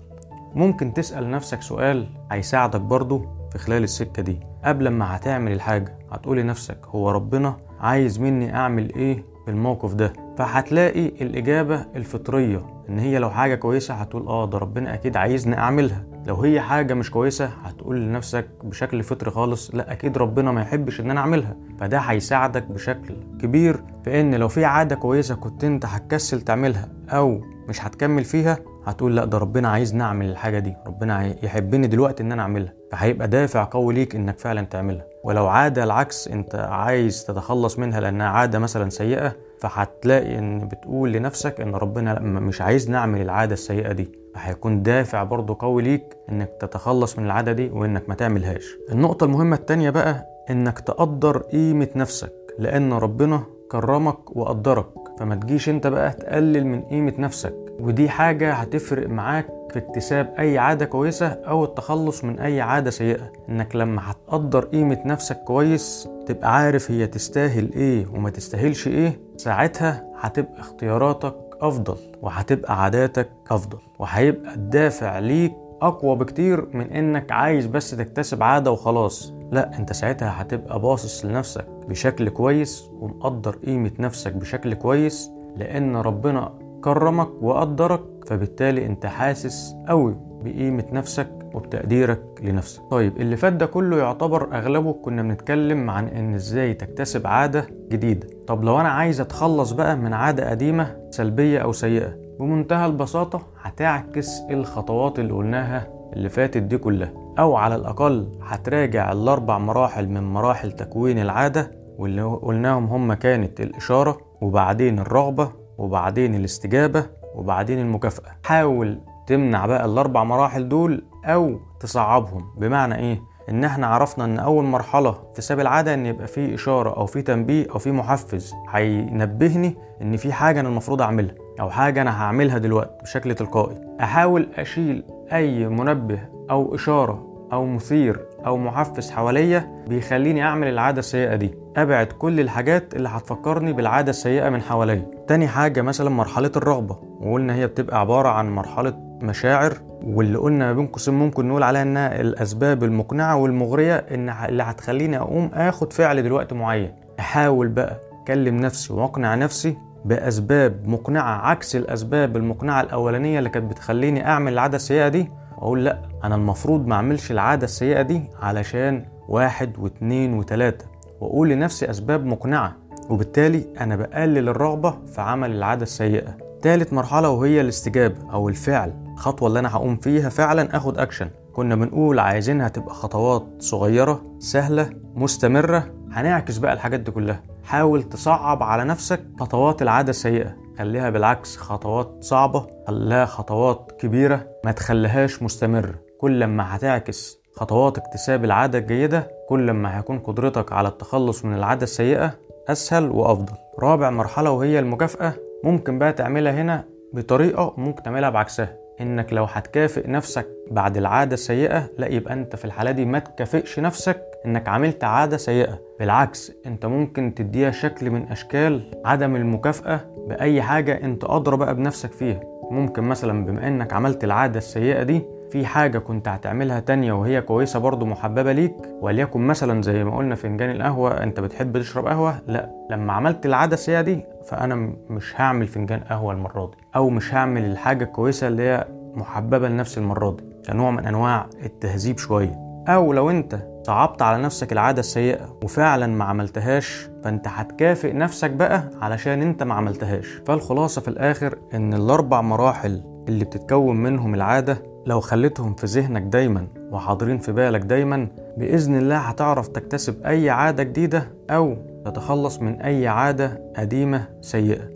ممكن 0.55 0.93
تسأل 0.93 1.31
نفسك 1.31 1.61
سؤال 1.61 2.07
هيساعدك 2.31 2.81
برضه 2.81 3.25
في 3.51 3.57
خلال 3.57 3.83
السكة 3.83 4.23
دي. 4.23 4.39
قبل 4.65 4.87
ما 4.87 5.15
هتعمل 5.15 5.51
الحاجة 5.51 5.97
هتقول 6.11 6.37
لنفسك 6.37 6.77
هو 6.85 7.11
ربنا 7.11 7.57
عايز 7.79 8.19
مني 8.19 8.55
أعمل 8.55 8.95
إيه 8.95 9.23
في 9.45 9.51
الموقف 9.51 9.93
ده؟ 9.93 10.13
فهتلاقي 10.37 11.05
الإجابة 11.07 11.85
الفطرية 11.95 12.65
إن 12.89 12.99
هي 12.99 13.19
لو 13.19 13.29
حاجة 13.29 13.55
كويسة 13.55 13.93
هتقول 13.93 14.27
آه 14.27 14.45
ده 14.45 14.57
ربنا 14.57 14.93
أكيد 14.93 15.17
عايزني 15.17 15.57
أعملها. 15.57 16.03
لو 16.27 16.35
هي 16.35 16.61
حاجة 16.61 16.93
مش 16.93 17.11
كويسة 17.11 17.45
هتقول 17.45 18.01
لنفسك 18.01 18.47
بشكل 18.63 19.03
فطري 19.03 19.31
خالص 19.31 19.75
لا 19.75 19.91
أكيد 19.91 20.17
ربنا 20.17 20.51
ما 20.51 20.61
يحبش 20.61 20.99
إن 21.01 21.11
أنا 21.11 21.19
أعملها. 21.19 21.55
فده 21.79 21.97
هيساعدك 21.99 22.63
بشكل 22.63 23.15
كبير 23.41 23.83
في 24.03 24.21
إن 24.21 24.35
لو 24.35 24.47
في 24.47 24.65
عادة 24.65 24.95
كويسة 24.95 25.35
كنت 25.35 25.63
أنت 25.63 25.85
هتكسل 25.85 26.41
تعملها 26.41 26.89
أو 27.09 27.41
مش 27.69 27.85
هتكمل 27.85 28.23
فيها 28.23 28.57
هتقول 28.85 29.15
لا 29.15 29.25
ده 29.25 29.37
ربنا 29.37 29.67
عايزني 29.69 30.03
أعمل 30.03 30.29
الحاجة 30.29 30.59
دي 30.59 30.75
ربنا 30.87 31.45
يحبني 31.45 31.87
دلوقتي 31.87 32.23
إن 32.23 32.31
أنا 32.31 32.41
أعملها. 32.41 32.73
فهيبقى 32.91 33.27
دافع 33.27 33.63
قوي 33.71 33.93
ليك 33.93 34.15
إنك 34.15 34.39
فعلا 34.39 34.61
تعملها. 34.61 35.05
ولو 35.23 35.47
عادة 35.47 35.83
العكس 35.83 36.27
أنت 36.27 36.55
عايز 36.55 37.25
تتخلص 37.25 37.79
منها 37.79 37.99
لأنها 37.99 38.27
عادة 38.27 38.59
مثلا 38.59 38.89
سيئة 38.89 39.35
فهتلاقي 39.59 40.37
إن 40.39 40.67
بتقول 40.67 41.11
لنفسك 41.11 41.61
إن 41.61 41.75
ربنا 41.75 42.19
مش 42.19 42.61
عايزني 42.61 42.97
أعمل 42.97 43.21
العادة 43.21 43.53
السيئة 43.53 43.91
دي. 43.91 44.22
فهيكون 44.35 44.83
دافع 44.83 45.23
برضه 45.23 45.57
قوي 45.59 45.81
ليك 45.83 46.17
إنك 46.29 46.49
تتخلص 46.59 47.19
من 47.19 47.25
العادة 47.25 47.51
دي 47.51 47.69
وإنك 47.69 48.09
ما 48.09 48.15
تعملهاش. 48.15 48.77
النقطة 48.91 49.23
المهمة 49.23 49.55
التانية 49.55 49.89
بقى 49.89 50.25
إنك 50.49 50.79
تقدر 50.79 51.37
قيمة 51.37 51.87
نفسك 51.95 52.33
لأن 52.59 52.93
ربنا 52.93 53.43
كرمك 53.71 54.35
وقدرك 54.37 54.85
فما 55.19 55.35
تجيش 55.35 55.69
أنت 55.69 55.87
بقى 55.87 56.11
تقلل 56.11 56.65
من 56.67 56.81
قيمة 56.81 57.13
نفسك. 57.19 57.55
ودي 57.79 58.09
حاجة 58.09 58.53
هتفرق 58.53 59.07
معاك 59.09 59.47
في 59.71 59.79
اكتساب 59.79 60.33
أي 60.39 60.57
عادة 60.57 60.85
كويسة 60.85 61.27
أو 61.27 61.63
التخلص 61.63 62.23
من 62.23 62.39
أي 62.39 62.61
عادة 62.61 62.89
سيئة. 62.91 63.31
إنك 63.49 63.75
لما 63.75 64.01
هتقدر 64.11 64.65
قيمة 64.65 64.99
نفسك 65.05 65.43
كويس 65.43 66.09
تبقى 66.25 66.55
عارف 66.55 66.91
هي 66.91 67.07
تستاهل 67.07 67.73
إيه 67.73 68.05
وما 68.13 68.29
تستاهلش 68.29 68.87
إيه 68.87 69.19
ساعتها 69.37 70.05
هتبقى 70.19 70.59
اختياراتك 70.59 71.35
أفضل 71.63 71.97
وهتبقى 72.21 72.83
عاداتك 72.83 73.29
أفضل 73.51 73.77
وهيبقى 73.99 74.53
الدافع 74.53 75.19
ليك 75.19 75.53
أقوى 75.81 76.15
بكتير 76.15 76.67
من 76.73 76.81
إنك 76.91 77.31
عايز 77.31 77.65
بس 77.65 77.91
تكتسب 77.91 78.43
عادة 78.43 78.71
وخلاص. 78.71 79.33
لا 79.51 79.77
أنت 79.79 79.93
ساعتها 79.93 80.41
هتبقى 80.41 80.79
باصص 80.79 81.25
لنفسك 81.25 81.65
بشكل 81.89 82.29
كويس 82.29 82.89
ومقدر 82.99 83.55
قيمة 83.55 83.91
نفسك 83.99 84.33
بشكل 84.33 84.73
كويس 84.73 85.29
لأن 85.57 85.95
ربنا 85.95 86.53
كرمك 86.83 87.29
وقدرك 87.41 88.01
فبالتالي 88.27 88.85
أنت 88.85 89.05
حاسس 89.05 89.75
قوي 89.87 90.15
بقيمة 90.43 90.85
نفسك 90.91 91.42
وبتقديرك 91.53 92.23
لنفسك. 92.43 92.81
طيب 92.91 93.17
اللي 93.17 93.37
فات 93.37 93.53
ده 93.53 93.65
كله 93.65 93.97
يعتبر 93.97 94.57
أغلبه 94.57 94.93
كنا 94.93 95.21
بنتكلم 95.21 95.89
عن 95.89 96.07
إن 96.07 96.33
إزاي 96.33 96.73
تكتسب 96.73 97.27
عادة 97.27 97.67
جديدة. 97.91 98.27
طب 98.47 98.63
لو 98.63 98.79
أنا 98.79 98.89
عايز 98.89 99.21
أتخلص 99.21 99.71
بقى 99.71 99.95
من 99.97 100.13
عادة 100.13 100.49
قديمة 100.49 100.95
سلبية 101.09 101.59
أو 101.59 101.71
سيئة 101.71 102.15
بمنتهى 102.39 102.85
البساطة 102.85 103.41
هتعكس 103.61 104.41
الخطوات 104.51 105.19
اللي 105.19 105.33
قلناها 105.33 105.87
اللي 106.13 106.29
فاتت 106.29 106.57
دي 106.63 106.77
كلها. 106.77 107.13
أو 107.39 107.55
على 107.55 107.75
الأقل 107.75 108.27
هتراجع 108.43 109.11
الأربع 109.11 109.57
مراحل 109.57 110.07
من 110.09 110.23
مراحل 110.23 110.71
تكوين 110.71 111.19
العادة 111.19 111.71
واللي 111.97 112.21
قلناهم 112.23 112.85
هم 112.85 113.13
كانت 113.13 113.61
الإشارة 113.61 114.17
وبعدين 114.41 114.99
الرغبة 114.99 115.51
وبعدين 115.77 116.35
الاستجابة 116.35 117.05
وبعدين 117.35 117.79
المكافأة. 117.79 118.31
حاول 118.43 118.99
تمنع 119.27 119.65
بقى 119.65 119.85
الأربع 119.85 120.23
مراحل 120.23 120.69
دول 120.69 121.03
أو 121.25 121.59
تصعبهم. 121.79 122.45
بمعنى 122.57 122.95
إيه؟ 122.95 123.21
إن 123.49 123.63
إحنا 123.63 123.87
عرفنا 123.87 124.25
إن 124.25 124.39
أول 124.39 124.63
مرحلة 124.63 125.15
في 125.35 125.41
ساب 125.41 125.59
العادة 125.59 125.93
إن 125.93 126.05
يبقى 126.05 126.27
في 126.27 126.53
إشارة 126.55 126.97
أو 126.97 127.05
في 127.05 127.21
تنبيه 127.21 127.67
أو 127.71 127.79
في 127.79 127.91
محفز 127.91 128.53
هينبهني 128.69 129.77
إن 130.01 130.17
في 130.17 130.33
حاجة 130.33 130.59
أنا 130.59 130.69
المفروض 130.69 131.01
أعملها 131.01 131.35
أو 131.59 131.69
حاجة 131.69 132.01
أنا 132.01 132.23
هعملها 132.23 132.57
دلوقتي 132.57 133.03
بشكل 133.03 133.35
تلقائي. 133.35 133.75
أحاول 134.01 134.47
أشيل 134.55 135.03
أي 135.33 135.67
منبه 135.67 136.19
أو 136.51 136.75
إشارة 136.75 137.47
أو 137.53 137.65
مثير 137.65 138.25
أو 138.45 138.57
محفز 138.57 139.11
حواليا 139.11 139.83
بيخليني 139.87 140.43
أعمل 140.43 140.67
العادة 140.67 140.99
السيئة 140.99 141.35
دي. 141.35 141.53
أبعد 141.77 142.07
كل 142.07 142.39
الحاجات 142.39 142.93
اللي 142.95 143.09
هتفكرني 143.09 143.73
بالعادة 143.73 144.09
السيئة 144.09 144.49
من 144.49 144.61
حواليا. 144.61 145.11
تاني 145.27 145.47
حاجة 145.47 145.81
مثلا 145.81 146.09
مرحلة 146.09 146.51
الرغبة. 146.55 146.97
وقلنا 147.21 147.55
هي 147.55 147.67
بتبقى 147.67 147.99
عبارة 147.99 148.29
عن 148.29 148.49
مرحلة 148.55 148.93
مشاعر 149.21 149.73
واللي 150.03 150.37
قلنا 150.37 150.65
ما 150.65 150.73
بين 150.73 150.87
قوسين 150.87 151.13
ممكن 151.13 151.47
نقول 151.47 151.63
عليها 151.63 151.81
إنها 151.81 152.21
الأسباب 152.21 152.83
المقنعة 152.83 153.35
والمغرية 153.35 153.95
إن 153.95 154.29
اللي 154.29 154.63
هتخليني 154.63 155.17
أقوم 155.17 155.51
آخد 155.53 155.93
فعل 155.93 156.23
دلوقتي 156.23 156.55
معين. 156.55 156.91
أحاول 157.19 157.67
بقى 157.67 157.99
أكلم 158.23 158.57
نفسي 158.57 158.93
وأقنع 158.93 159.35
نفسي 159.35 159.77
بأسباب 160.05 160.87
مقنعة 160.87 161.47
عكس 161.49 161.75
الأسباب 161.75 162.37
المقنعة 162.37 162.81
الأولانية 162.81 163.39
اللي 163.39 163.49
كانت 163.49 163.71
بتخليني 163.71 164.27
أعمل 164.27 164.53
العادة 164.53 164.75
السيئة 164.75 165.07
دي 165.07 165.31
وأقول 165.57 165.85
لأ 165.85 165.97
أنا 166.23 166.35
المفروض 166.35 166.87
ما 166.87 166.95
أعملش 166.95 167.31
العادة 167.31 167.63
السيئة 167.65 168.01
دي 168.01 168.21
علشان 168.41 169.05
واحد 169.27 169.79
واثنين 169.79 170.33
وثلاثه 170.33 170.85
وأقول 171.21 171.49
لنفسي 171.49 171.89
أسباب 171.89 172.25
مقنعة 172.25 172.75
وبالتالي 173.09 173.65
أنا 173.81 173.95
بقلل 173.95 174.49
الرغبة 174.49 174.95
في 175.15 175.21
عمل 175.21 175.51
العادة 175.51 175.83
السيئة. 175.83 176.37
تالت 176.61 176.93
مرحلة 176.93 177.29
وهي 177.29 177.61
الاستجابة 177.61 178.15
أو 178.33 178.49
الفعل. 178.49 178.93
الخطوة 179.23 179.47
اللي 179.47 179.59
أنا 179.59 179.75
هقوم 179.75 179.95
فيها 179.95 180.29
فعلا 180.29 180.77
آخد 180.77 180.97
اكشن 180.97 181.29
كنا 181.53 181.75
بنقول 181.75 182.19
عايزينها 182.19 182.67
تبقى 182.67 182.93
خطوات 182.95 183.43
صغيرة 183.59 184.21
سهلة 184.39 184.89
مستمرة. 185.15 185.83
هنعكس 186.11 186.57
بقى 186.57 186.73
الحاجات 186.73 186.99
دي 186.99 187.11
كلها. 187.11 187.43
حاول 187.63 188.03
تصعب 188.03 188.63
على 188.63 188.83
نفسك 188.83 189.25
خطوات 189.39 189.81
العادة 189.81 190.09
السيئة. 190.09 190.55
خليها 190.77 191.09
بالعكس 191.09 191.57
خطوات 191.57 192.17
صعبة 192.23 192.67
خليها 192.87 193.25
خطوات 193.25 193.91
كبيرة. 193.99 194.47
ما 194.65 194.71
تخليهاش 194.71 195.43
مستمره 195.43 195.95
كل 196.21 196.43
ما 196.43 196.75
هتعكس 196.75 197.37
خطوات 197.55 197.97
اكتساب 197.97 198.45
العادة 198.45 198.79
الجيدة 198.79 199.27
كل 199.49 199.71
ما 199.71 199.97
هيكون 199.97 200.19
قدرتك 200.19 200.71
على 200.71 200.87
التخلص 200.87 201.45
من 201.45 201.53
العادة 201.53 201.83
السيئة 201.83 202.31
أسهل 202.67 203.09
وأفضل. 203.11 203.53
رابع 203.79 204.09
مرحلة 204.09 204.51
وهي 204.51 204.79
المكافأة. 204.79 205.33
ممكن 205.63 205.99
بقى 205.99 206.13
تعملها 206.13 206.53
هنا 206.53 206.83
بطريقة 207.13 207.73
وممكن 207.77 208.03
تعملها 208.03 208.29
بعكسها. 208.29 208.82
إنك 209.01 209.33
لو 209.33 209.43
هتكافئ 209.43 210.09
نفسك 210.09 210.47
بعد 210.71 210.97
العادة 210.97 211.33
السيئة 211.33 211.89
لا 211.97 212.07
يبقى 212.07 212.33
أنت 212.33 212.55
في 212.55 212.65
الحالة 212.65 212.91
دي 212.91 213.05
ما 213.05 213.19
تكافئش 213.19 213.79
نفسك 213.79 214.21
إنك 214.45 214.67
عملت 214.69 215.03
عادة 215.03 215.37
سيئة. 215.37 215.79
بالعكس 215.99 216.51
أنت 216.65 216.85
ممكن 216.85 217.33
تديها 217.35 217.71
شكل 217.71 218.09
من 218.11 218.27
أشكال 218.31 218.91
عدم 219.05 219.35
المكافأة 219.35 219.99
بأي 220.27 220.61
حاجة 220.61 221.03
أنت 221.03 221.23
أدرى 221.23 221.57
بقى 221.57 221.75
بنفسك 221.75 222.11
فيها. 222.11 222.39
ممكن 222.71 223.03
مثلا 223.03 223.45
بما 223.45 223.67
إنك 223.67 223.93
عملت 223.93 224.23
العادة 224.23 224.57
السيئة 224.57 225.03
دي 225.03 225.21
في 225.51 225.65
حاجة 225.65 225.97
كنت 225.99 226.27
هتعملها 226.27 226.79
تانية 226.79 227.13
وهي 227.13 227.41
كويسة 227.41 227.79
برضو 227.79 228.05
محببة 228.05 228.51
ليك 228.51 228.75
وليكن 229.01 229.41
مثلا 229.41 229.81
زي 229.81 230.03
ما 230.03 230.17
قلنا 230.17 230.35
فنجان 230.35 230.71
القهوة 230.71 231.23
أنت 231.23 231.39
بتحب 231.39 231.77
تشرب 231.77 232.07
قهوة 232.07 232.35
لا 232.47 232.69
لما 232.89 233.13
عملت 233.13 233.45
العادة 233.45 233.73
السيئة 233.73 234.01
دي 234.01 234.25
فأنا 234.47 234.75
مش 235.09 235.33
هعمل 235.41 235.67
فنجان 235.67 235.99
قهوة 235.99 236.33
المرة 236.33 236.65
دي 236.65 236.77
أو 236.95 237.09
مش 237.09 237.33
هعمل 237.33 237.65
الحاجة 237.65 238.03
الكويسة 238.03 238.47
اللي 238.47 238.63
هي 238.63 238.87
محببة 239.13 239.69
لنفسي 239.69 239.99
المرة 239.99 240.31
دي 240.31 240.43
كنوع 240.67 240.91
من 240.91 241.05
أنواع 241.05 241.45
التهذيب 241.65 242.17
شوية. 242.17 242.63
أو 242.87 243.13
لو 243.13 243.29
أنت 243.29 243.59
صعبت 243.87 244.21
على 244.21 244.43
نفسك 244.43 244.71
العادة 244.71 244.99
السيئة 244.99 245.57
وفعلا 245.63 246.07
ما 246.07 246.23
عملتهاش 246.25 247.09
فأنت 247.23 247.47
هتكافئ 247.47 248.13
نفسك 248.13 248.49
بقى 248.51 248.83
علشان 249.01 249.41
أنت 249.41 249.63
ما 249.63 249.73
عملتهاش. 249.73 250.27
فالخلاصة 250.45 251.01
في 251.01 251.07
الآخر 251.07 251.57
إن 251.73 251.93
الأربع 251.93 252.41
مراحل 252.41 253.03
اللي 253.27 253.45
بتتكون 253.45 253.97
منهم 253.97 254.35
العادة 254.35 254.83
لو 255.05 255.19
خليتهم 255.19 255.73
في 255.73 255.85
ذهنك 255.85 256.21
دايما 256.21 256.67
وحاضرين 256.91 257.37
في 257.37 257.51
بالك 257.51 257.81
دايما 257.81 258.27
بإذن 258.57 258.97
الله 258.97 259.17
هتعرف 259.17 259.67
تكتسب 259.67 260.23
أي 260.25 260.49
عادة 260.49 260.83
جديدة 260.83 261.27
أو 261.49 261.75
تتخلص 262.05 262.59
من 262.59 262.81
أي 262.81 263.07
عادة 263.07 263.73
قديمة 263.77 264.27
سيئة. 264.41 264.89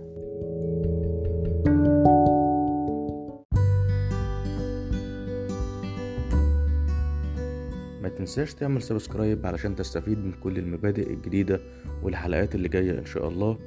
ما 8.02 8.10
تنساش 8.18 8.54
تعمل 8.54 8.82
سبسكرايب 8.82 9.46
علشان 9.46 9.76
تستفيد 9.76 10.18
من 10.18 10.32
كل 10.32 10.58
المبادئ 10.58 11.14
الجديدة 11.14 11.60
والحلقات 12.04 12.56
اللي 12.56 12.68
جاية 12.68 13.00
إن 13.00 13.06
شاء 13.06 13.28
الله. 13.28 13.58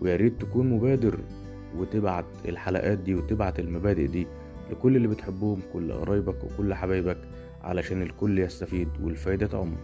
ويا 0.00 0.16
ريت 0.16 0.40
تكون 0.40 0.70
مبادر 0.70 1.18
وتبعت 1.76 2.24
الحلقات 2.48 2.98
دي 2.98 3.14
وتبعت 3.14 3.60
المبادئ 3.60 4.06
دي 4.06 4.26
لكل 4.70 4.96
اللي 4.96 5.08
بتحبهم 5.08 5.60
كل 5.72 5.92
قرايبك 5.92 6.44
وكل 6.44 6.74
حبايبك 6.74 7.18
علشان 7.62 8.02
الكل 8.02 8.38
يستفيد 8.38 8.88
والفايدة 9.02 9.46
تعم. 9.46 9.76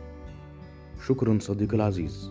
شكرا 1.07 1.39
صديقي 1.41 1.77
العزيز. 1.77 2.31